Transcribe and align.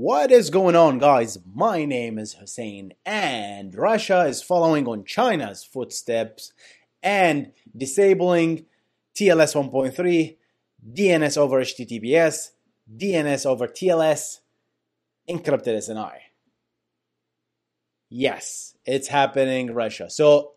What 0.00 0.30
is 0.30 0.50
going 0.50 0.76
on, 0.76 1.00
guys? 1.00 1.38
My 1.52 1.84
name 1.84 2.20
is 2.20 2.34
Hussein, 2.34 2.92
and 3.04 3.74
Russia 3.74 4.26
is 4.26 4.44
following 4.44 4.86
on 4.86 5.04
China's 5.04 5.64
footsteps 5.64 6.52
and 7.02 7.50
disabling 7.76 8.66
TLS 9.16 9.56
1.3, 9.56 10.36
DNS 10.94 11.36
over 11.36 11.60
HTTPS, 11.60 12.50
DNS 12.96 13.44
over 13.44 13.66
TLS, 13.66 14.38
encrypted 15.28 15.76
SNI. 15.76 16.18
Yes, 18.08 18.76
it's 18.86 19.08
happening, 19.08 19.74
Russia. 19.74 20.08
So 20.10 20.52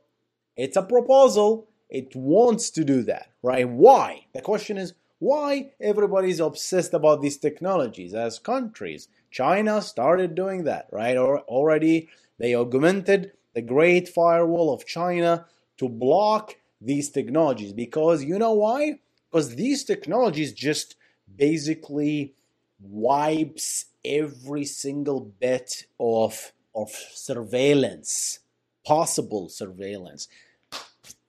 it's 0.56 0.78
a 0.78 0.84
proposal. 0.84 1.68
It 1.90 2.16
wants 2.16 2.70
to 2.70 2.84
do 2.84 3.02
that, 3.06 3.32
right? 3.42 3.68
Why? 3.68 4.28
The 4.36 4.42
question 4.42 4.78
is 4.78 4.94
why 5.18 5.72
everybody's 5.80 6.40
obsessed 6.40 6.94
about 6.94 7.24
these 7.24 7.38
technologies 7.38 8.14
as 8.14 8.38
countries 8.38 9.08
China 9.32 9.82
started 9.82 10.36
doing 10.36 10.66
that, 10.66 10.88
right? 10.92 11.18
Or 11.18 11.40
already 11.42 12.10
they 12.38 12.54
augmented 12.54 13.32
the 13.54 13.62
Great 13.62 14.08
Firewall 14.08 14.74
of 14.74 14.86
China 14.86 15.46
to 15.78 15.90
block 15.90 16.56
these 16.80 17.10
technologies 17.10 17.74
because 17.74 18.24
you 18.24 18.38
know 18.38 18.54
why? 18.54 19.00
Because 19.30 19.56
these 19.56 19.84
technologies 19.84 20.52
just 20.54 20.96
basically 21.36 22.34
wipes 22.80 23.86
every 24.04 24.66
single 24.66 25.20
bit 25.20 25.86
of 26.00 26.52
of 26.74 26.90
surveillance, 27.14 28.40
possible 28.86 29.50
surveillance. 29.50 30.28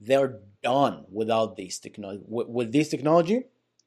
They're 0.01 0.39
done 0.63 1.05
without 1.11 1.57
these 1.57 1.79
technology. 1.79 2.23
With, 2.27 2.49
with 2.49 2.73
this 2.73 2.89
technology, 2.89 3.45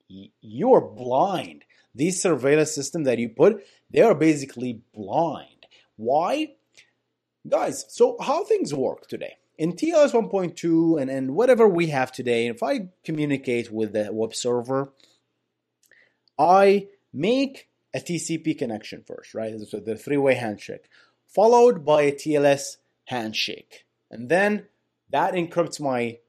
you're 0.07 0.81
blind. 0.81 1.63
These 1.95 2.21
surveillance 2.21 2.73
systems 2.73 3.05
that 3.05 3.19
you 3.19 3.29
put, 3.29 3.65
they 3.89 4.01
are 4.01 4.13
basically 4.13 4.81
blind. 4.93 5.65
Why? 5.95 6.55
Guys, 7.47 7.85
so 7.89 8.17
how 8.19 8.43
things 8.43 8.73
work 8.73 9.07
today? 9.07 9.37
In 9.57 9.73
TLS 9.73 10.11
1.2 10.11 11.01
and, 11.01 11.09
and 11.09 11.35
whatever 11.35 11.67
we 11.67 11.87
have 11.87 12.11
today, 12.11 12.47
if 12.47 12.61
I 12.61 12.89
communicate 13.05 13.71
with 13.71 13.93
the 13.93 14.09
web 14.11 14.35
server, 14.35 14.91
I 16.37 16.87
make 17.13 17.69
a 17.93 17.99
TCP 17.99 18.57
connection 18.57 19.03
first, 19.07 19.33
right? 19.33 19.57
So 19.61 19.79
the 19.79 19.95
three 19.95 20.17
way 20.17 20.33
handshake, 20.33 20.89
followed 21.25 21.85
by 21.85 22.01
a 22.01 22.11
TLS 22.11 22.77
handshake. 23.05 23.85
And 24.11 24.27
then 24.27 24.65
that 25.11 25.33
encrypts 25.33 25.79
my 25.79 26.19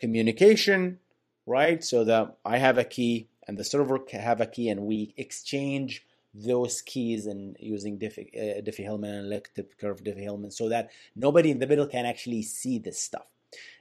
communication, 0.00 1.00
right? 1.46 1.84
So 1.84 2.04
that 2.04 2.38
I 2.44 2.56
have 2.56 2.78
a 2.78 2.84
key 2.84 3.28
and 3.46 3.58
the 3.58 3.64
server 3.64 3.98
have 4.12 4.40
a 4.40 4.46
key 4.46 4.68
and 4.68 4.82
we 4.82 5.14
exchange 5.16 6.04
those 6.34 6.82
keys 6.82 7.26
and 7.26 7.56
using 7.60 7.98
Diffie, 7.98 8.28
uh, 8.34 8.60
Diffie-Hellman 8.60 9.18
and 9.18 9.26
elliptic 9.26 9.78
curve 9.78 10.02
Diffie-Hellman 10.02 10.52
so 10.52 10.68
that 10.68 10.90
nobody 11.14 11.50
in 11.50 11.60
the 11.60 11.66
middle 11.66 11.86
can 11.86 12.06
actually 12.06 12.42
see 12.42 12.78
this 12.78 13.00
stuff. 13.00 13.26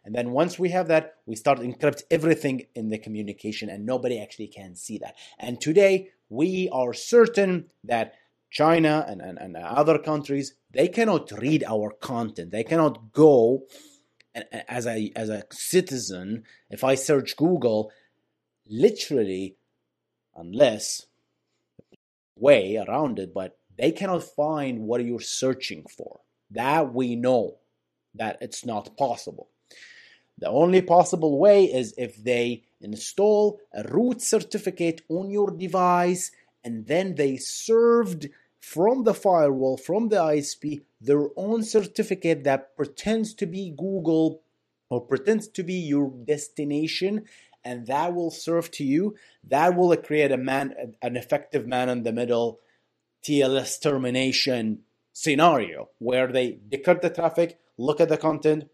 And 0.06 0.14
then 0.14 0.32
once 0.32 0.60
we 0.60 0.70
have 0.70 0.88
that, 0.90 1.16
we 1.26 1.36
start 1.36 1.60
encrypt 1.60 2.04
everything 2.12 2.68
in 2.76 2.90
the 2.90 3.00
communication 3.00 3.70
and 3.70 3.86
nobody 3.86 4.22
actually 4.22 4.48
can 4.48 4.76
see 4.76 5.00
that. 5.00 5.16
And 5.40 5.60
today 5.60 6.10
we 6.30 6.70
are 6.72 6.94
certain 6.94 7.72
that 7.84 8.14
China 8.52 9.04
and, 9.08 9.20
and, 9.20 9.40
and 9.40 9.58
other 9.58 9.98
countries, 9.98 10.54
they 10.70 10.88
cannot 10.88 11.32
read 11.32 11.64
our 11.64 11.90
content. 11.90 12.52
They 12.52 12.64
cannot 12.64 13.12
go 13.12 13.64
as 14.68 14.88
a 14.88 15.12
as 15.16 15.30
a 15.30 15.44
citizen, 15.52 16.44
if 16.70 16.84
I 16.84 16.96
search 16.96 17.38
Google, 17.38 17.92
literally, 18.68 19.56
unless 20.36 21.06
way 22.36 22.78
around 22.78 23.20
it, 23.20 23.34
but 23.34 23.58
they 23.78 23.92
cannot 23.92 24.24
find 24.24 24.82
what 24.82 25.04
you're 25.04 25.20
searching 25.20 25.86
for. 25.96 26.22
That 26.52 26.94
we 26.94 27.16
know 27.16 27.58
that 28.16 28.38
it's 28.42 28.66
not 28.66 28.96
possible. 28.98 29.50
The 30.38 30.50
only 30.50 30.82
possible 30.82 31.40
way 31.40 31.66
is 31.66 31.94
if 31.98 32.22
they 32.22 32.64
install 32.82 33.60
a 33.74 33.84
root 33.84 34.22
certificate 34.22 35.02
on 35.10 35.30
your 35.30 35.52
device 35.52 36.32
and 36.64 36.86
then 36.88 37.16
they 37.16 37.38
served 37.38 38.30
from 38.60 39.04
the 39.04 39.14
firewall, 39.14 39.78
from 39.78 40.10
the 40.10 40.16
ISP, 40.16 40.82
their 41.02 41.28
own 41.36 41.64
certificate 41.64 42.44
that 42.46 42.76
pretends 42.76 43.34
to 43.36 43.46
be 43.46 43.76
Google 43.78 44.42
or 44.90 45.02
pretends 45.02 45.48
to 45.50 45.64
be 45.64 45.74
your 45.74 46.12
destination 46.26 47.26
and 47.66 47.88
that 47.88 48.14
will 48.14 48.32
serve 48.32 48.72
to 48.72 48.84
you. 48.84 49.16
That 49.48 49.76
will 49.76 49.96
create 49.98 50.32
a 50.32 50.38
man, 50.38 50.74
an 51.02 51.16
effective 51.16 51.68
man 51.68 51.90
in 51.90 52.04
the 52.04 52.12
middle 52.12 52.60
TLS 53.24 53.82
termination 53.82 54.80
scenario 55.14 55.90
where 56.00 56.28
they 56.28 56.60
decrypt 56.70 57.02
the 57.02 57.10
traffic, 57.10 57.58
look 57.78 58.02
at 58.02 58.10
the 58.10 58.18
content, 58.18 58.70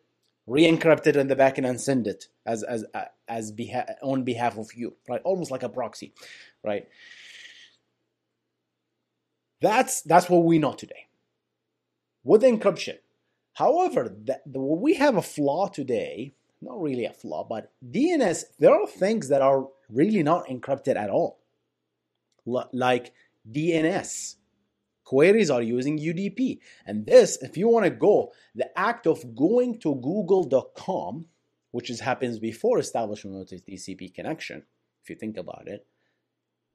re-encrypt 0.48 1.06
it 1.06 1.16
in 1.16 1.28
the 1.28 1.36
backend 1.36 1.70
and 1.70 1.80
send 1.80 2.08
it 2.08 2.26
as 2.46 2.64
as 2.64 2.84
as 3.28 3.52
beha- 3.52 3.96
on 4.02 4.24
behalf 4.24 4.58
of 4.58 4.70
you, 4.76 4.96
right? 5.08 5.22
Almost 5.24 5.52
like 5.52 5.64
a 5.64 5.70
proxy, 5.70 6.14
right? 6.64 6.88
That's 9.62 10.02
that's 10.02 10.30
what 10.30 10.44
we 10.46 10.58
know 10.58 10.74
today 10.74 11.08
with 12.24 12.42
encryption. 12.42 12.98
However, 13.54 14.16
that, 14.26 14.42
we 14.48 14.96
have 14.96 15.18
a 15.18 15.22
flaw 15.22 15.68
today 15.68 16.34
not 16.62 16.82
really 16.82 17.06
a 17.06 17.14
flaw, 17.14 17.46
but 17.48 17.72
DNS, 17.88 18.44
there 18.60 18.74
are 18.74 18.88
things 18.88 19.30
that 19.30 19.42
are 19.42 19.68
really 19.90 20.24
not 20.24 20.48
encrypted 20.48 20.96
at 20.96 21.10
all. 21.10 21.40
L- 22.48 22.70
like 22.74 23.14
DNS. 23.50 24.36
Queries 25.04 25.50
are 25.50 25.62
using 25.62 25.98
UDP. 25.98 26.60
And 26.86 27.06
this, 27.06 27.38
if 27.42 27.58
you 27.58 27.68
want 27.68 27.86
to 27.86 27.90
go, 27.90 28.32
the 28.54 28.78
act 28.78 29.08
of 29.08 29.36
going 29.36 29.80
to 29.80 29.96
google.com, 29.96 31.26
which 31.72 31.90
is, 31.90 32.00
happens 32.00 32.38
before 32.40 32.78
establishment 32.78 33.42
of 33.42 33.50
the 33.50 33.60
TCP 33.60 34.14
connection, 34.14 34.64
if 35.02 35.10
you 35.10 35.16
think 35.16 35.38
about 35.38 35.68
it, 35.68 35.88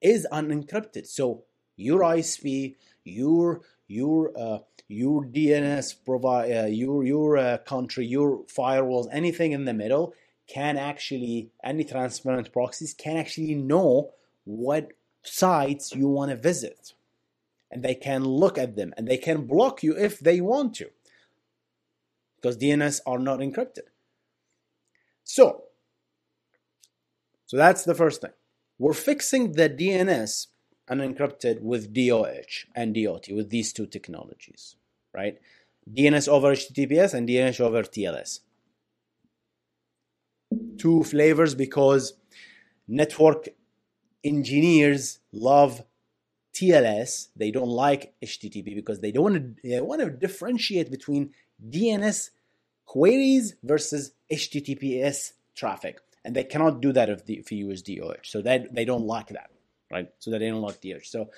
is 0.01 0.27
unencrypted. 0.33 1.07
So 1.07 1.45
your 1.77 2.01
ISP, 2.01 2.77
your 3.05 3.63
your 3.87 4.33
uh, 4.37 4.59
your 4.89 5.25
DNS 5.25 5.95
provide 6.05 6.51
uh, 6.53 6.67
your 6.67 7.05
your 7.05 7.37
uh, 7.37 7.59
country, 7.59 8.07
your 8.07 8.45
firewalls, 8.45 9.09
anything 9.13 9.53
in 9.53 9.65
the 9.65 9.75
middle 9.75 10.15
can 10.47 10.77
actually 10.77 11.51
any 11.63 11.85
transparent 11.85 12.53
proxies 12.53 12.93
can 12.93 13.17
actually 13.17 13.55
know 13.55 14.11
what 14.45 14.93
sites 15.23 15.95
you 15.95 16.07
want 16.07 16.31
to 16.31 16.37
visit, 16.37 16.93
and 17.71 17.83
they 17.83 17.95
can 17.95 18.25
look 18.25 18.59
at 18.59 18.77
them 18.77 18.93
and 18.97 19.09
they 19.09 19.17
can 19.17 19.47
block 19.47 19.83
you 19.83 19.97
if 19.97 20.21
they 20.21 20.41
want 20.41 20.75
to, 20.75 20.91
because 22.37 22.59
DNS 22.59 23.01
are 23.07 23.19
not 23.19 23.39
encrypted. 23.39 23.89
So, 25.25 25.65
so 27.47 27.57
that's 27.57 27.85
the 27.85 27.95
first 27.95 28.21
thing. 28.21 28.33
We're 28.79 28.93
fixing 28.93 29.53
the 29.53 29.71
DNS 29.71 30.49
unencrypted 30.91 31.61
with 31.61 31.95
DOH 31.95 32.67
and 32.75 32.95
DOT, 32.95 33.29
with 33.31 33.51
these 33.51 33.73
two 33.73 33.87
technologies, 33.87 34.77
right? 35.13 35.39
DNS 35.91 36.29
over 36.29 36.53
HTTPS 36.53 37.15
and 37.15 37.29
DNS 37.29 37.61
over 37.61 37.83
TLS. 37.83 38.41
two 40.79 41.05
flavors 41.05 41.55
because 41.55 42.15
network 42.87 43.49
engineers 44.23 45.21
love 45.33 45.83
TLS. 46.55 47.29
They 47.37 47.51
don't 47.51 47.69
like 47.69 48.15
HTTP 48.23 48.75
because 48.75 49.01
they 49.01 49.13
don't 49.13 49.25
want 49.25 49.63
to, 49.63 49.81
want 49.81 50.01
to 50.01 50.11
differentiate 50.11 50.91
between 50.91 51.31
DNS 51.69 52.31
queries 52.87 53.55
versus 53.63 54.13
HTTPS 54.33 55.33
traffic, 55.55 56.01
and 56.25 56.35
they 56.35 56.45
cannot 56.45 56.81
do 56.81 56.93
that 56.93 57.09
if, 57.09 57.25
the, 57.27 57.35
if 57.35 57.51
you 57.51 57.69
use 57.69 57.83
DOH. 57.83 58.23
So 58.25 58.43
that 58.43 58.75
they 58.75 58.85
don't 58.85 59.07
like 59.07 59.29
that, 59.29 59.51
right? 59.95 60.09
So 60.19 60.33
that 60.33 60.41
they 60.41 60.51
don't 60.51 60.61
like 60.61 60.81
DOH. 60.81 61.05
So 61.05 61.31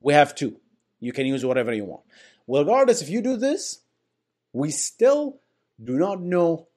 we 0.00 0.14
have 0.14 0.34
two. 0.34 0.60
You 1.00 1.12
can 1.12 1.26
use 1.26 1.44
whatever 1.44 1.74
you 1.74 1.84
want. 1.84 2.04
Well, 2.46 2.62
regardless, 2.62 3.02
if 3.02 3.10
you 3.10 3.20
do 3.20 3.36
this, 3.36 3.80
we 4.52 4.70
still 4.70 5.40
do 5.82 5.98
not 5.98 6.22
know. 6.22 6.68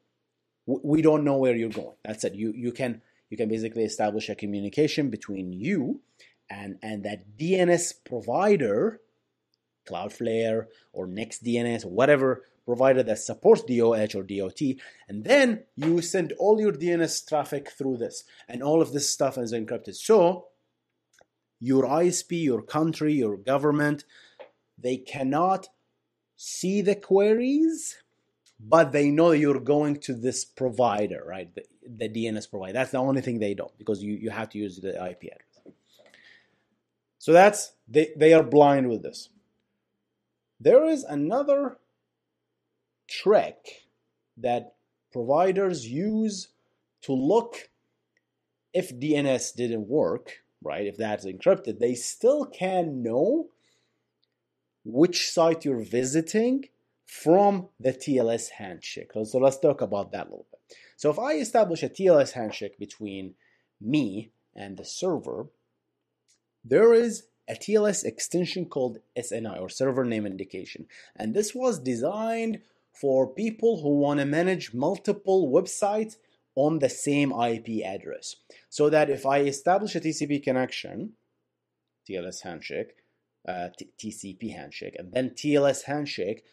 We 0.65 1.01
don't 1.01 1.23
know 1.23 1.37
where 1.37 1.55
you're 1.55 1.69
going. 1.69 1.95
That's 2.03 2.23
it. 2.23 2.33
You 2.33 2.51
you 2.55 2.71
can 2.71 3.01
you 3.29 3.37
can 3.37 3.47
basically 3.47 3.83
establish 3.83 4.29
a 4.29 4.35
communication 4.35 5.09
between 5.09 5.53
you 5.53 6.01
and 6.49 6.77
and 6.81 7.03
that 7.05 7.37
DNS 7.37 7.93
provider, 8.03 8.99
Cloudflare 9.87 10.65
or 10.91 11.07
NextDNS 11.07 11.85
whatever 11.85 12.43
provider 12.65 13.01
that 13.01 13.17
supports 13.17 13.63
DOH 13.63 14.13
or 14.15 14.23
DOT, 14.23 14.61
and 15.07 15.23
then 15.23 15.63
you 15.75 16.01
send 16.01 16.33
all 16.33 16.59
your 16.59 16.71
DNS 16.71 17.27
traffic 17.27 17.71
through 17.71 17.97
this, 17.97 18.23
and 18.47 18.61
all 18.61 18.81
of 18.81 18.91
this 18.91 19.09
stuff 19.09 19.39
is 19.39 19.53
encrypted. 19.53 19.95
So 19.95 20.48
your 21.59 21.83
ISP, 21.83 22.43
your 22.43 22.61
country, 22.61 23.13
your 23.13 23.37
government, 23.37 24.05
they 24.77 24.97
cannot 24.97 25.67
see 26.35 26.81
the 26.81 26.95
queries, 26.95 27.97
but 28.59 28.91
they 28.91 29.09
know 29.09 29.31
you're 29.31 29.59
going 29.59 29.97
to 29.97 30.13
this 30.13 30.45
provider, 30.45 31.23
right? 31.27 31.53
The, 31.53 31.63
the 31.85 32.09
DNS 32.09 32.49
provider. 32.49 32.73
That's 32.73 32.91
the 32.91 32.97
only 32.97 33.21
thing 33.21 33.39
they 33.39 33.53
don't 33.53 33.77
because 33.77 34.01
you, 34.01 34.13
you 34.13 34.29
have 34.29 34.49
to 34.49 34.57
use 34.57 34.77
the 34.77 34.95
IP 34.95 35.23
address. 35.23 35.75
So 37.17 37.33
that's 37.33 37.73
they, 37.87 38.11
they 38.15 38.33
are 38.33 38.43
blind 38.43 38.89
with 38.89 39.03
this. 39.03 39.29
There 40.59 40.85
is 40.85 41.03
another 41.03 41.77
trick 43.07 43.83
that 44.37 44.75
providers 45.11 45.87
use 45.87 46.49
to 47.01 47.13
look 47.13 47.69
if 48.73 48.97
DNS 48.97 49.55
didn't 49.55 49.87
work, 49.87 50.43
right? 50.61 50.87
If 50.87 50.97
that's 50.97 51.25
encrypted, 51.25 51.79
they 51.79 51.95
still 51.95 52.45
can 52.45 53.01
know 53.01 53.49
which 54.83 55.29
site 55.29 55.65
you're 55.65 55.83
visiting 55.83 56.69
from 57.05 57.69
the 57.79 57.91
TLS 57.93 58.49
handshake. 58.51 59.11
So 59.23 59.39
let's 59.39 59.59
talk 59.59 59.81
about 59.81 60.11
that 60.11 60.27
a 60.27 60.29
little 60.29 60.45
bit. 60.51 60.59
So 60.95 61.09
if 61.09 61.17
I 61.17 61.33
establish 61.33 61.81
a 61.81 61.89
TLS 61.89 62.33
handshake 62.33 62.77
between 62.77 63.35
me 63.81 64.31
and 64.55 64.77
the 64.77 64.85
server, 64.85 65.47
there 66.63 66.93
is 66.93 67.23
a 67.47 67.53
TLS 67.53 68.03
extension 68.03 68.65
called 68.65 68.99
SNI 69.17 69.59
or 69.59 69.69
server 69.69 70.05
name 70.05 70.25
indication. 70.25 70.85
And 71.15 71.33
this 71.33 71.55
was 71.55 71.79
designed 71.79 72.59
for 72.93 73.25
people 73.25 73.81
who 73.81 73.97
want 73.97 74.19
to 74.19 74.25
manage 74.25 74.73
multiple 74.73 75.49
websites 75.49 76.17
on 76.55 76.79
the 76.79 76.89
same 76.89 77.31
IP 77.31 77.85
address. 77.85 78.35
So 78.69 78.89
that 78.89 79.09
if 79.09 79.25
I 79.25 79.39
establish 79.39 79.95
a 79.95 79.99
TCP 79.99 80.43
connection, 80.43 81.13
TLS 82.09 82.41
handshake, 82.41 82.93
uh, 83.47 83.69
TCP 84.01 84.53
handshake, 84.53 84.95
and 84.97 85.13
then 85.13 85.31
TLS 85.31 85.83
handshake, 85.83 86.43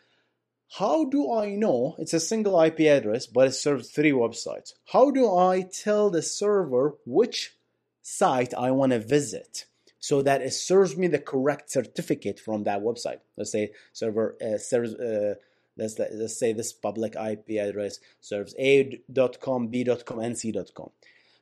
how 0.78 1.04
do 1.04 1.32
I 1.32 1.54
know 1.54 1.94
it's 1.98 2.14
a 2.14 2.20
single 2.20 2.60
IP 2.60 2.80
address 2.80 3.26
but 3.26 3.48
it 3.48 3.52
serves 3.52 3.90
three 3.90 4.12
websites? 4.12 4.72
How 4.92 5.10
do 5.10 5.34
I 5.34 5.62
tell 5.62 6.10
the 6.10 6.22
server 6.22 6.96
which 7.06 7.54
site 8.02 8.52
I 8.54 8.70
want 8.72 8.92
to 8.92 8.98
visit 8.98 9.66
so 9.98 10.22
that 10.22 10.42
it 10.42 10.52
serves 10.52 10.96
me 10.96 11.06
the 11.06 11.18
correct 11.18 11.70
certificate 11.70 12.40
from 12.40 12.64
that 12.64 12.82
website? 12.82 13.20
Let's 13.36 13.52
say 13.52 13.72
server 13.92 14.36
uh, 14.42 14.58
serves. 14.58 14.94
Uh, 14.94 15.36
let's, 15.76 15.98
let's 15.98 16.38
say 16.38 16.52
this 16.52 16.72
public 16.72 17.14
IP 17.16 17.58
address 17.60 17.98
serves 18.20 18.54
a.com, 18.58 19.68
b.com, 19.68 20.18
and 20.18 20.36
c.com. 20.36 20.90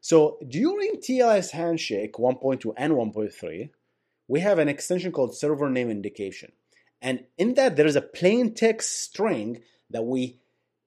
So 0.00 0.38
during 0.46 0.96
TLS 0.96 1.50
handshake 1.52 2.14
1.2 2.14 2.74
and 2.76 2.92
1.3, 2.92 3.70
we 4.28 4.40
have 4.40 4.58
an 4.58 4.68
extension 4.68 5.12
called 5.12 5.36
server 5.36 5.70
name 5.70 5.90
indication. 5.90 6.52
And 7.00 7.24
in 7.38 7.54
that, 7.54 7.76
there 7.76 7.86
is 7.86 7.96
a 7.96 8.02
plain 8.02 8.54
text 8.54 9.02
string 9.02 9.62
that 9.90 10.04
we 10.04 10.38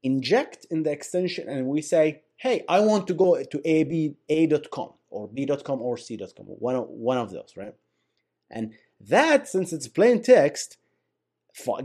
inject 0.03 0.65
in 0.69 0.83
the 0.83 0.91
extension 0.91 1.49
and 1.49 1.67
we 1.67 1.81
say, 1.81 2.21
hey, 2.35 2.63
I 2.69 2.79
want 2.81 3.07
to 3.07 3.13
go 3.13 3.43
to 3.43 3.61
A.com 3.65 4.93
or 5.09 5.27
B.com 5.27 5.81
or 5.81 5.97
C.com, 5.97 6.45
one 6.45 6.75
of, 6.75 6.87
one 6.87 7.17
of 7.17 7.31
those, 7.31 7.53
right? 7.55 7.73
And 8.49 8.73
that, 9.01 9.47
since 9.47 9.73
it's 9.73 9.87
plain 9.87 10.21
text, 10.21 10.77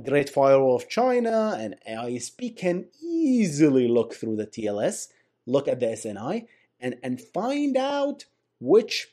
Great 0.05 0.29
Firewall 0.29 0.77
of 0.77 0.89
China 0.89 1.57
and 1.59 1.77
ISP 1.89 2.57
can 2.57 2.87
easily 3.03 3.89
look 3.89 4.15
through 4.15 4.37
the 4.37 4.47
TLS, 4.47 5.09
look 5.47 5.69
at 5.69 5.81
the 5.81 5.87
SNI, 5.87 6.47
and, 6.81 6.97
and 7.03 7.21
find 7.21 7.77
out 7.77 8.27
which 8.61 9.09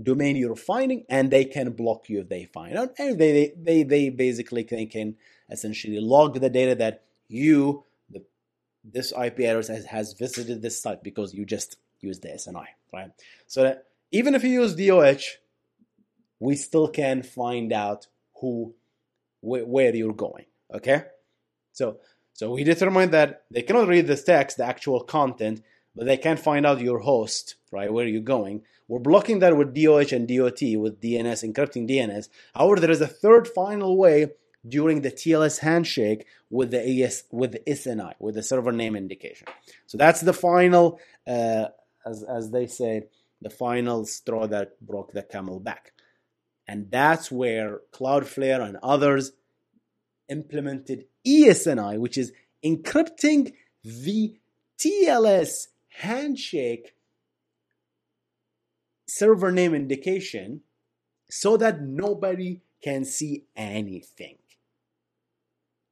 domain 0.00 0.36
you're 0.36 0.56
finding 0.56 1.04
and 1.08 1.30
they 1.30 1.44
can 1.44 1.72
block 1.72 2.08
you 2.08 2.20
if 2.20 2.28
they 2.28 2.44
find 2.44 2.76
out. 2.76 2.90
And 2.98 3.18
they 3.18 3.52
they 3.56 3.82
they 3.82 4.10
basically 4.10 4.64
can, 4.64 4.86
can 4.88 5.16
essentially 5.50 6.00
log 6.00 6.40
the 6.40 6.50
data 6.50 6.74
that 6.76 7.04
you 7.28 7.84
the 8.10 8.22
this 8.84 9.12
ip 9.12 9.38
address 9.40 9.68
has, 9.68 9.86
has 9.86 10.12
visited 10.12 10.62
this 10.62 10.80
site 10.80 11.02
because 11.02 11.34
you 11.34 11.44
just 11.44 11.76
use 12.00 12.20
the 12.20 12.28
sni 12.28 12.66
right? 12.92 13.10
So 13.46 13.62
that 13.62 13.86
even 14.12 14.34
if 14.34 14.44
you 14.44 14.50
use 14.50 14.74
doh 14.74 15.16
we 16.38 16.54
still 16.54 16.88
can 16.88 17.22
find 17.22 17.72
out 17.72 18.06
who 18.40 18.74
wh- 19.40 19.68
where 19.68 19.94
you're 19.94 20.14
going 20.14 20.46
okay 20.74 21.04
so 21.72 21.98
so 22.32 22.52
we 22.52 22.64
determined 22.64 23.12
that 23.12 23.44
they 23.50 23.62
cannot 23.62 23.88
read 23.88 24.06
this 24.06 24.24
text 24.24 24.56
the 24.56 24.64
actual 24.64 25.00
content 25.02 25.62
but 25.94 26.06
they 26.06 26.16
can 26.16 26.36
find 26.36 26.66
out 26.66 26.80
your 26.80 27.00
host 27.00 27.56
right 27.72 27.92
where 27.92 28.06
you're 28.06 28.20
going 28.20 28.62
we're 28.88 29.00
blocking 29.00 29.40
that 29.40 29.56
with 29.56 29.74
DOH 29.74 30.14
and 30.14 30.28
DOT 30.28 30.62
with 30.78 31.00
DNS, 31.00 31.52
encrypting 31.52 31.90
DNS. 31.90 32.28
However, 32.54 32.80
there 32.80 32.90
is 32.90 33.00
a 33.00 33.06
third 33.06 33.48
final 33.48 33.96
way 33.96 34.28
during 34.66 35.00
the 35.02 35.10
TLS 35.10 35.58
handshake 35.58 36.26
with 36.50 36.70
the 36.70 37.02
AS 37.02 37.24
with 37.32 37.52
the 37.52 37.60
SNI 37.66 38.14
with 38.18 38.34
the 38.34 38.42
server 38.42 38.72
name 38.72 38.96
indication. 38.96 39.48
So 39.86 39.98
that's 39.98 40.20
the 40.20 40.32
final, 40.32 41.00
uh, 41.26 41.66
as 42.04 42.22
as 42.22 42.50
they 42.50 42.66
say, 42.66 43.04
the 43.42 43.50
final 43.50 44.04
straw 44.04 44.46
that 44.46 44.80
broke 44.80 45.12
the 45.12 45.22
camel 45.22 45.60
back, 45.60 45.92
and 46.68 46.90
that's 46.90 47.30
where 47.30 47.80
Cloudflare 47.92 48.60
and 48.60 48.76
others 48.82 49.32
implemented 50.28 51.04
ESNI, 51.26 51.98
which 51.98 52.18
is 52.18 52.32
encrypting 52.64 53.52
the 53.84 54.38
TLS 54.78 55.68
handshake 55.88 56.94
server 59.08 59.52
name 59.52 59.74
indication 59.74 60.62
so 61.30 61.56
that 61.56 61.80
nobody 61.80 62.60
can 62.82 63.04
see 63.04 63.44
anything. 63.54 64.38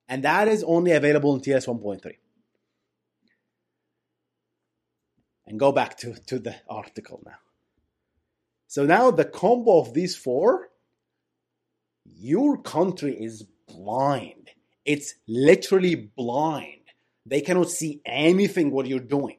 And 0.08 0.24
that 0.24 0.48
is 0.48 0.62
only 0.64 0.92
available 0.92 1.34
in 1.34 1.40
TLS 1.40 1.66
1.3. 1.66 2.16
And 5.46 5.58
go 5.58 5.72
back 5.72 5.96
to, 5.98 6.14
to 6.26 6.38
the 6.38 6.56
article 6.68 7.22
now. 7.24 7.38
So 8.74 8.84
now 8.84 9.10
the 9.10 9.24
combo 9.24 9.78
of 9.78 9.94
these 9.94 10.16
four, 10.16 10.68
your 12.04 12.56
country 12.58 13.14
is 13.14 13.44
blind. 13.68 14.50
It's 14.84 15.14
literally 15.28 15.94
blind. 15.94 16.80
They 17.24 17.40
cannot 17.40 17.70
see 17.70 18.00
anything 18.04 18.70
what 18.70 18.86
you're 18.86 18.98
doing 19.18 19.36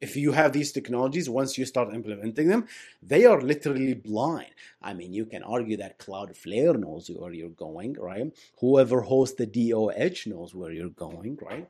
if 0.00 0.16
you 0.16 0.32
have 0.32 0.52
these 0.52 0.72
technologies, 0.72 1.28
once 1.28 1.56
you 1.56 1.64
start 1.64 1.94
implementing 1.94 2.48
them, 2.48 2.66
they 3.02 3.24
are 3.24 3.40
literally 3.40 3.94
blind. 3.94 4.50
I 4.82 4.92
mean, 4.92 5.12
you 5.12 5.24
can 5.24 5.42
argue 5.42 5.78
that 5.78 5.98
Cloudflare 5.98 6.78
knows 6.78 7.08
where 7.08 7.32
you're 7.32 7.48
going, 7.48 7.94
right? 7.94 8.32
Whoever 8.60 9.00
hosts 9.00 9.36
the 9.36 9.46
DOH 9.46 10.28
knows 10.30 10.54
where 10.54 10.70
you're 10.70 10.90
going, 10.90 11.38
right? 11.40 11.68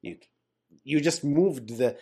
You, 0.00 0.16
you 0.84 1.00
just 1.00 1.24
moved 1.24 1.76
the, 1.76 1.96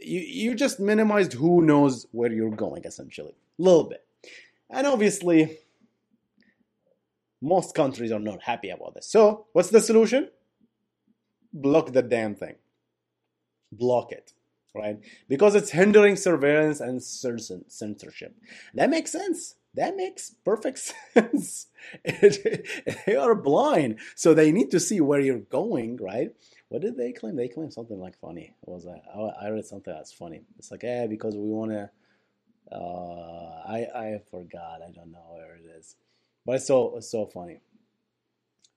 you, 0.00 0.20
you 0.20 0.54
just 0.54 0.80
minimized 0.80 1.34
who 1.34 1.62
knows 1.62 2.06
where 2.12 2.32
you're 2.32 2.50
going, 2.50 2.84
essentially. 2.84 3.34
A 3.58 3.62
little 3.62 3.84
bit. 3.84 4.04
And 4.70 4.86
obviously, 4.86 5.58
most 7.40 7.74
countries 7.74 8.12
are 8.12 8.20
not 8.20 8.42
happy 8.42 8.70
about 8.70 8.94
this. 8.94 9.06
So, 9.06 9.46
what's 9.52 9.70
the 9.70 9.80
solution? 9.80 10.30
Block 11.52 11.92
the 11.92 12.02
damn 12.02 12.34
thing. 12.34 12.56
Block 13.70 14.12
it 14.12 14.32
right? 14.74 14.98
Because 15.28 15.54
it's 15.54 15.70
hindering 15.70 16.16
surveillance 16.16 16.80
and 16.80 17.02
censorship. 17.02 18.36
That 18.74 18.90
makes 18.90 19.12
sense. 19.12 19.56
That 19.74 19.96
makes 19.96 20.34
perfect 20.44 20.78
sense. 21.14 21.66
they 22.04 23.16
are 23.16 23.34
blind, 23.34 23.98
so 24.14 24.34
they 24.34 24.52
need 24.52 24.70
to 24.70 24.80
see 24.80 25.00
where 25.00 25.20
you're 25.20 25.38
going, 25.38 25.96
right? 25.96 26.30
What 26.72 26.80
did 26.80 26.96
they 26.96 27.12
claim? 27.12 27.36
They 27.36 27.48
claimed 27.48 27.74
something 27.74 28.00
like 28.00 28.18
funny. 28.18 28.54
Was 28.64 28.86
I, 28.86 29.18
I 29.44 29.50
read 29.50 29.66
something 29.66 29.92
that's 29.92 30.10
funny. 30.10 30.40
It's 30.58 30.70
like, 30.70 30.82
yeah, 30.82 31.06
because 31.06 31.36
we 31.36 31.50
want 31.50 31.70
to. 31.72 31.90
Uh, 32.74 33.62
I 33.68 33.86
I 33.94 34.20
forgot. 34.30 34.80
I 34.80 34.90
don't 34.90 35.12
know 35.12 35.26
where 35.34 35.56
it 35.56 35.66
is, 35.78 35.96
but 36.46 36.56
it's 36.56 36.66
so 36.66 36.96
it's 36.96 37.10
so 37.10 37.26
funny. 37.26 37.60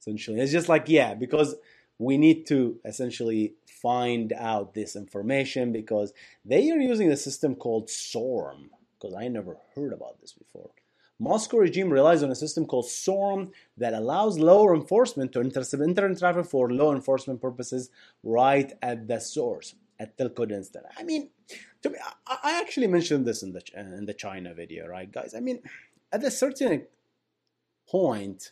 Essentially, 0.01 0.41
it's 0.41 0.51
just 0.51 0.67
like 0.67 0.89
yeah, 0.89 1.13
because 1.13 1.55
we 1.97 2.17
need 2.17 2.45
to 2.47 2.77
essentially 2.83 3.53
find 3.81 4.33
out 4.33 4.73
this 4.73 4.97
information 4.97 5.71
because 5.71 6.11
they 6.43 6.69
are 6.71 6.77
using 6.77 7.09
a 7.09 7.15
system 7.15 7.55
called 7.55 7.89
SORM. 7.89 8.71
Because 8.99 9.15
I 9.15 9.29
never 9.29 9.55
heard 9.73 9.93
about 9.93 10.19
this 10.19 10.33
before. 10.33 10.71
Moscow 11.19 11.57
regime 11.57 11.89
relies 11.89 12.23
on 12.23 12.31
a 12.31 12.35
system 12.35 12.65
called 12.65 12.87
SORM 12.89 13.51
that 13.77 13.93
allows 13.93 14.37
law 14.37 14.73
enforcement 14.73 15.31
to 15.31 15.41
intercept 15.41 15.81
internet 15.81 16.19
traffic 16.19 16.45
for 16.45 16.71
law 16.71 16.93
enforcement 16.93 17.41
purposes 17.41 17.89
right 18.23 18.73
at 18.81 19.07
the 19.07 19.19
source, 19.19 19.75
at 19.97 20.17
Telco 20.17 20.51
instance. 20.51 20.87
I 20.97 21.03
mean, 21.03 21.29
to 21.83 21.89
me, 21.89 21.97
I 22.27 22.59
actually 22.61 22.87
mentioned 22.87 23.25
this 23.25 23.43
in 23.43 23.53
the 23.53 23.61
in 23.75 24.05
the 24.05 24.13
China 24.13 24.53
video, 24.53 24.87
right, 24.87 25.09
guys? 25.09 25.33
I 25.33 25.39
mean, 25.39 25.61
at 26.11 26.23
a 26.23 26.31
certain 26.31 26.85
point, 27.87 28.51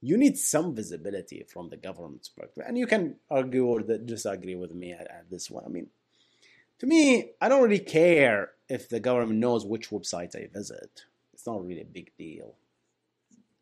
you 0.00 0.16
need 0.16 0.38
some 0.38 0.74
visibility 0.74 1.44
from 1.46 1.68
the 1.68 1.76
government's 1.76 2.30
perspective, 2.30 2.64
and 2.66 2.78
you 2.78 2.86
can 2.86 3.16
argue 3.30 3.66
or 3.66 3.80
disagree 3.82 4.54
with 4.54 4.74
me 4.74 4.92
at, 4.92 5.10
at 5.10 5.30
this 5.30 5.50
one. 5.50 5.64
I 5.66 5.68
mean, 5.68 5.88
to 6.78 6.86
me, 6.86 7.32
I 7.38 7.50
don't 7.50 7.62
really 7.62 7.80
care 7.80 8.52
if 8.66 8.88
the 8.88 9.00
government 9.00 9.40
knows 9.40 9.66
which 9.66 9.90
websites 9.90 10.34
I 10.34 10.48
visit 10.50 11.04
it's 11.40 11.46
not 11.46 11.64
really 11.64 11.80
a 11.80 11.86
big 11.86 12.12
deal, 12.18 12.54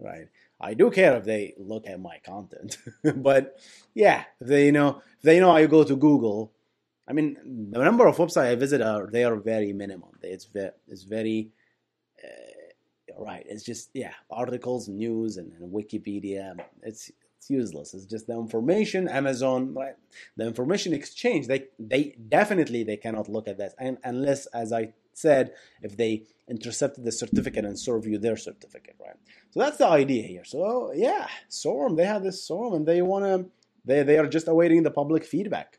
right? 0.01 0.27
I 0.61 0.75
do 0.75 0.91
care 0.91 1.17
if 1.17 1.25
they 1.25 1.55
look 1.57 1.87
at 1.87 2.01
my 2.01 2.19
content, 2.27 2.79
but 3.17 3.61
yeah, 3.95 4.25
they 4.41 4.73
know 4.73 5.03
they 5.23 5.39
know 5.39 5.53
I 5.53 5.67
go 5.67 5.85
to 5.85 5.95
Google. 5.95 6.53
I 7.09 7.13
mean, 7.13 7.37
the 7.71 7.79
number 7.79 8.07
of 8.09 8.17
websites 8.17 8.49
I 8.49 8.55
visit 8.57 8.83
are 8.83 9.07
they 9.07 9.23
are 9.23 9.37
very 9.37 9.73
minimum. 9.73 10.11
It's 10.23 10.47
very 10.47 10.73
it's 10.89 11.05
very 11.05 11.51
uh, 12.25 13.23
right. 13.25 13.47
It's 13.49 13.63
just 13.63 13.91
yeah, 13.95 14.15
articles, 14.29 14.89
news, 14.89 15.37
and, 15.37 15.53
and 15.53 15.73
Wikipedia. 15.73 16.59
It's 16.83 17.13
it's 17.37 17.49
useless. 17.49 17.95
It's 17.95 18.07
just 18.07 18.27
the 18.27 18.37
information. 18.37 19.07
Amazon, 19.09 19.73
right? 19.73 19.95
The 20.37 20.49
information 20.49 20.93
exchange. 20.93 21.47
They 21.47 21.67
they 21.79 22.17
definitely 22.29 22.83
they 22.83 22.97
cannot 22.97 23.29
look 23.29 23.47
at 23.47 23.59
that, 23.59 23.75
and 23.79 23.99
unless, 24.03 24.47
as 24.47 24.73
I 24.73 24.95
said 25.19 25.53
if 25.83 25.97
they 25.97 26.25
intercepted 26.49 27.05
the 27.05 27.13
certificate 27.13 27.65
and 27.65 27.79
serve 27.79 28.07
you 28.07 28.19
their 28.19 28.37
certificate, 28.37 28.97
right? 29.01 29.17
So 29.51 29.61
that's 29.61 29.79
the 29.79 29.89
idea 29.89 30.23
here. 30.23 30.45
So 30.45 30.93
yeah, 30.95 31.29
SORM, 31.49 31.97
they 31.97 32.07
have 32.07 32.23
this 32.23 32.45
SORM 32.45 32.75
and 32.75 32.87
they 32.87 33.03
want 33.03 33.25
to, 33.25 33.51
they, 33.85 34.03
they 34.03 34.19
are 34.19 34.27
just 34.27 34.49
awaiting 34.49 34.83
the 34.83 34.91
public 34.91 35.25
feedback 35.25 35.79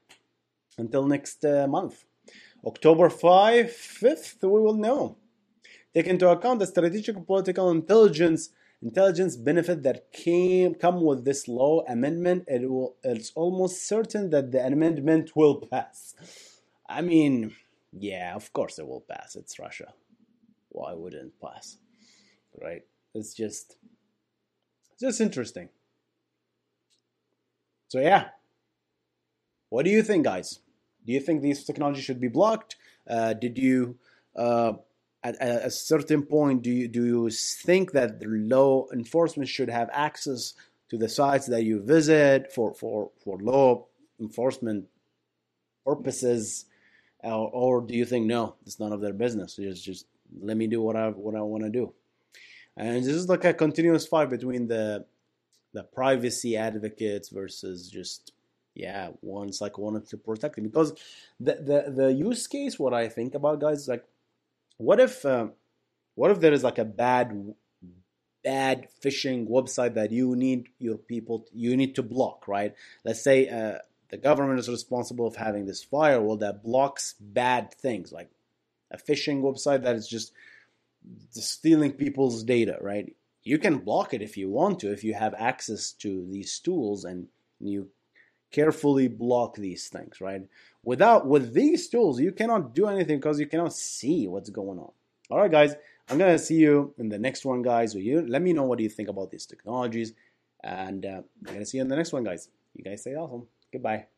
until 0.77 1.05
next 1.05 1.43
uh, 1.45 1.67
month. 1.67 2.05
October 2.65 3.09
5, 3.09 3.67
5th, 3.67 4.43
we 4.43 4.59
will 4.59 4.75
know. 4.75 5.17
Take 5.93 6.07
into 6.07 6.29
account 6.29 6.59
the 6.59 6.67
strategic 6.67 7.25
political 7.25 7.71
intelligence 7.71 8.49
intelligence 8.81 9.35
benefit 9.35 9.83
that 9.83 10.11
came 10.13 10.73
come 10.73 11.03
with 11.03 11.25
this 11.25 11.47
law 11.47 11.83
amendment. 11.87 12.45
It 12.47 12.69
will, 12.69 12.95
it's 13.03 13.31
almost 13.35 13.87
certain 13.87 14.29
that 14.29 14.51
the 14.51 14.65
amendment 14.65 15.35
will 15.35 15.55
pass. 15.55 16.15
I 16.87 17.01
mean, 17.01 17.55
yeah, 17.91 18.35
of 18.35 18.51
course 18.53 18.79
it 18.79 18.87
will 18.87 19.01
pass. 19.01 19.35
It's 19.35 19.59
Russia. 19.59 19.93
Why 20.69 20.93
wouldn't 20.93 21.27
it 21.27 21.41
pass? 21.41 21.77
Right? 22.61 22.83
It's 23.13 23.33
just 23.33 23.77
it's 24.91 25.01
just 25.01 25.21
interesting. 25.21 25.69
So 27.87 27.99
yeah. 27.99 28.29
What 29.69 29.85
do 29.85 29.91
you 29.91 30.03
think, 30.03 30.25
guys? 30.25 30.59
Do 31.05 31.13
you 31.13 31.19
think 31.19 31.41
these 31.41 31.63
technologies 31.63 32.03
should 32.03 32.19
be 32.19 32.27
blocked? 32.27 32.75
Uh, 33.09 33.33
did 33.33 33.57
you 33.57 33.97
uh, 34.35 34.73
at, 35.23 35.39
at, 35.41 35.65
a 35.65 35.71
certain 35.71 36.23
point 36.23 36.61
do 36.61 36.69
you 36.69 36.87
do 36.87 37.05
you 37.05 37.29
think 37.29 37.91
that 37.91 38.21
law 38.23 38.85
enforcement 38.93 39.49
should 39.49 39.69
have 39.69 39.89
access 39.91 40.53
to 40.89 40.97
the 40.97 41.09
sites 41.09 41.47
that 41.47 41.63
you 41.63 41.81
visit 41.81 42.51
for 42.51 42.73
for 42.73 43.11
for 43.23 43.37
law 43.39 43.85
enforcement 44.19 44.85
purposes 45.85 46.65
or, 47.23 47.49
or 47.51 47.81
do 47.81 47.95
you 47.95 48.05
think 48.05 48.25
no, 48.25 48.55
it's 48.65 48.79
none 48.79 48.93
of 48.93 49.01
their 49.01 49.13
business? 49.13 49.55
Just 49.55 49.83
just 49.83 50.05
let 50.41 50.57
me 50.57 50.67
do 50.67 50.81
what 50.81 50.95
I 50.95 51.09
what 51.09 51.35
I 51.35 51.41
want 51.41 51.63
to 51.63 51.69
do. 51.69 51.93
And 52.77 53.03
this 53.03 53.07
is 53.07 53.27
like 53.27 53.45
a 53.45 53.53
continuous 53.53 54.07
fight 54.07 54.29
between 54.29 54.67
the 54.67 55.05
the 55.73 55.83
privacy 55.83 56.57
advocates 56.57 57.29
versus 57.29 57.89
just 57.89 58.31
yeah, 58.75 59.09
one's 59.21 59.59
like 59.59 59.77
wanted 59.77 60.07
to 60.09 60.17
protect 60.17 60.57
it 60.57 60.61
because 60.61 60.93
the 61.39 61.55
the 61.55 61.93
the 61.95 62.13
use 62.13 62.47
case. 62.47 62.79
What 62.79 62.93
I 62.93 63.09
think 63.09 63.35
about 63.35 63.59
guys 63.59 63.87
like, 63.87 64.05
what 64.77 64.99
if 64.99 65.25
uh, 65.25 65.47
what 66.15 66.31
if 66.31 66.39
there 66.39 66.53
is 66.53 66.63
like 66.63 66.77
a 66.77 66.85
bad 66.85 67.53
bad 68.43 68.87
phishing 69.03 69.49
website 69.49 69.95
that 69.95 70.11
you 70.11 70.35
need 70.35 70.69
your 70.79 70.97
people 70.97 71.45
you 71.53 71.75
need 71.75 71.93
to 71.95 72.01
block 72.01 72.47
right 72.47 72.73
let's 73.03 73.21
say 73.21 73.49
uh, 73.49 73.77
the 74.09 74.17
government 74.17 74.59
is 74.59 74.69
responsible 74.69 75.29
for 75.29 75.39
having 75.39 75.65
this 75.65 75.83
firewall 75.83 76.37
that 76.37 76.63
blocks 76.63 77.15
bad 77.19 77.73
things 77.73 78.11
like 78.11 78.29
a 78.91 78.97
phishing 78.97 79.41
website 79.41 79.83
that 79.83 79.95
is 79.95 80.07
just, 80.07 80.31
stealing 81.31 81.93
people's 81.93 82.43
data, 82.43 82.77
right? 82.81 83.15
You 83.43 83.57
can 83.57 83.77
block 83.77 84.13
it 84.13 84.21
if 84.21 84.35
you 84.35 84.49
want 84.49 84.79
to, 84.81 84.91
if 84.91 85.03
you 85.03 85.13
have 85.13 85.33
access 85.33 85.93
to 85.93 86.27
these 86.29 86.59
tools 86.59 87.05
and 87.05 87.27
you 87.59 87.89
carefully 88.51 89.07
block 89.07 89.55
these 89.55 89.87
things, 89.87 90.19
right? 90.19 90.41
Without 90.83 91.25
with 91.25 91.53
these 91.53 91.87
tools, 91.87 92.19
you 92.19 92.31
cannot 92.31 92.75
do 92.75 92.87
anything 92.87 93.17
because 93.17 93.39
you 93.39 93.47
cannot 93.47 93.73
see 93.73 94.27
what's 94.27 94.49
going 94.49 94.79
on. 94.79 94.91
All 95.29 95.37
right, 95.39 95.51
guys, 95.51 95.75
I'm 96.09 96.17
gonna 96.17 96.39
see 96.39 96.55
you 96.55 96.93
in 96.97 97.09
the 97.09 97.19
next 97.19 97.45
one, 97.45 97.61
guys. 97.61 97.95
You 97.95 98.25
let 98.27 98.41
me 98.41 98.53
know 98.53 98.63
what 98.63 98.79
you 98.79 98.89
think 98.89 99.09
about 99.09 99.31
these 99.31 99.45
technologies, 99.45 100.13
and 100.63 101.05
uh, 101.05 101.21
I'm 101.47 101.53
gonna 101.53 101.65
see 101.65 101.77
you 101.77 101.83
in 101.83 101.89
the 101.89 101.95
next 101.95 102.11
one, 102.11 102.23
guys. 102.23 102.49
You 102.75 102.83
guys 102.83 103.01
stay 103.01 103.15
awesome. 103.15 103.47
Goodbye. 103.71 104.09